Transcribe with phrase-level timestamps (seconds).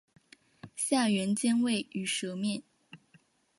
[0.75, 2.63] 下原尖位于舌面。